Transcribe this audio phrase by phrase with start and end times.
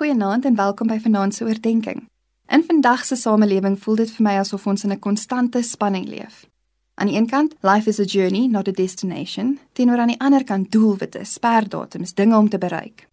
[0.00, 2.06] Goeienaand en welkom by Vanaand se oordeenking.
[2.48, 6.46] In vandag se samelewing voel dit vir my asof ons in 'n konstante spanning leef.
[6.94, 10.44] Aan die een kant, life is a journey, not a destination, teenoor aan die ander
[10.44, 13.08] kant doelwitte, sperdatums, dinge om te bereik.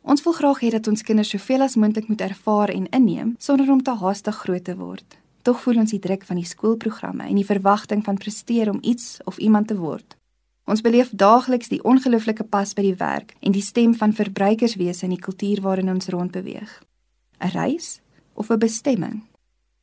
[0.00, 3.70] Ons wil graag hê dat ons kinders soveel as moontlik moet ervaar en inneem sonder
[3.70, 5.16] om te haastig groot te word.
[5.42, 9.18] Tog voel ons die druk van die skoolprogramme en die verwagting van presteer om iets
[9.24, 10.16] of iemand te word.
[10.64, 15.16] Ons beleef daagliks die ongelooflike pas by die werk en die stem van verbruikerswese in
[15.16, 16.82] die kultuur waarin ons rondbeweeg.
[17.40, 18.00] 'n Reis
[18.34, 19.22] of 'n bestemming?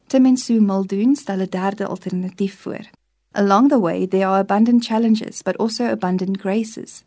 [0.07, 2.89] Temensu Muldoon stel 'n derde alternatief voor.
[3.31, 7.03] Along the way there are abundant challenges but also abundant graces,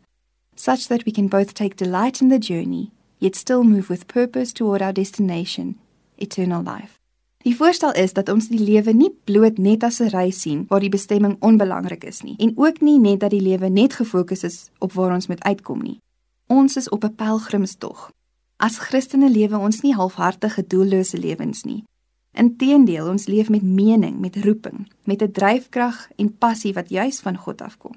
[0.55, 2.91] such that we can both take delight in the journey
[3.23, 5.79] yet still move with purpose toward our destination,
[6.17, 6.99] eternal life.
[7.43, 10.79] Die voorstel is dat ons die lewe nie bloot net as 'n reis sien waar
[10.79, 14.69] die bestemming onbelangrik is nie en ook nie net dat die lewe net gefokus is
[14.79, 15.99] op waar ons moet uitkom nie.
[16.47, 18.11] Ons is op 'n pelgrimstog.
[18.57, 21.83] As Christene lewe ons nie halfhartige doellose lewens nie.
[22.31, 27.37] Inteendeel, ons leef met mening, met roeping, met 'n dryfkrag en passie wat juis van
[27.37, 27.91] God afkom.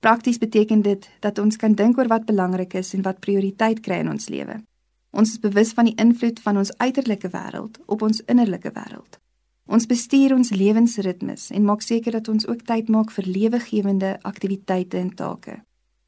[0.00, 3.98] Prakties beteken dit dat ons kan dink oor wat belangrik is en wat prioriteit kry
[3.98, 4.62] in ons lewe.
[5.16, 9.16] Ons is bewus van die invloed van ons uiterlike wêreld op ons innerlike wêreld.
[9.66, 15.00] Ons bestuur ons lewensritmes en maak seker dat ons ook tyd maak vir lewegewende aktiwiteite
[15.00, 15.62] en take.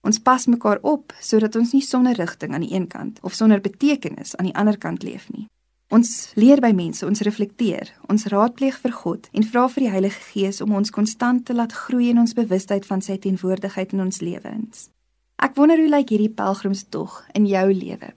[0.04, 3.64] Ons pas mekaar op sodat ons nie sonder rigting aan die een kant of sonder
[3.64, 5.48] betekenis aan die ander kant leef nie.
[5.88, 10.20] Ons leer by mense, ons reflekteer, ons raadpleeg vir God en vra vir die Heilige
[10.34, 14.20] Gees om ons konstant te laat groei in ons bewustheid van sy teenwoordigheid in ons
[14.20, 14.90] lewens.
[15.40, 18.12] Ek wonder hoe lyk hierdie pelgrimstog in jou lewe?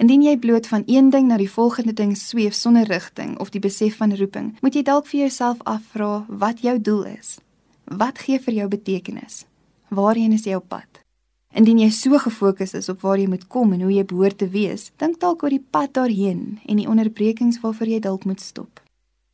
[0.00, 3.60] Indien jy bloot van een ding na die volgende ding sweef sonder rigting of die
[3.60, 7.34] besef van roeping, moet jy dalk vir jouself afvra wat jou doel is.
[7.84, 9.44] Wat gee vir jou betekenis?
[9.92, 11.02] Waarheen is jy op pad?
[11.52, 14.48] Indien jy so gefokus is op waar jy moet kom en hoe jy behoort te
[14.48, 18.80] wees, dink dalk oor die pad daarheen en die onderbrekings waarvoor jy dalk moet stop.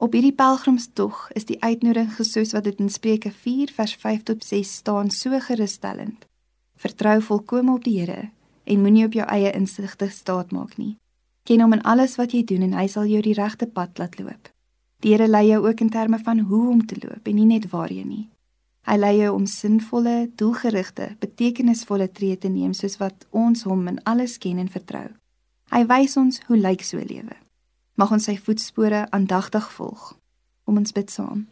[0.03, 4.43] Op hierdie pelgrimstog is die uitnodiging soos wat dit in Spreuke 4 vers 5 tot
[4.43, 6.27] 6 staan so gerusstellend.
[6.75, 8.33] Vertrou volkome op die Here
[8.67, 10.97] en moenie op jou eie insigte staat maak nie.
[11.47, 14.19] Ken hom in alles wat jy doen en hy sal jou die regte pad laat
[14.19, 14.51] loop.
[15.05, 17.71] Die Here lei jou ook in terme van hoe om te loop en nie net
[17.71, 18.27] waarheen nie.
[18.87, 24.01] Hy lei jou om sinvolle, doelgerigte, betekenisvolle tree te neem soos wat ons hom in
[24.05, 25.09] alles ken en vertrou.
[25.75, 27.35] Hy wys ons hoe lyk so lewe.
[27.99, 30.15] Mag ons sy voetspore aandagtig volg.
[30.67, 31.47] Om ons bid saam.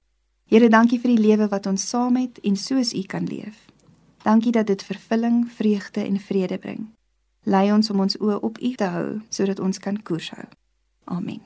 [0.50, 3.70] Here, dankie vir die lewe wat ons saam het en soos U kan leef.
[4.22, 6.86] Dankie dat dit vervulling, vreugde en vrede bring.
[7.44, 10.46] Lei ons om ons oë op U te hou sodat ons kan koers hou.
[11.04, 11.42] Amen.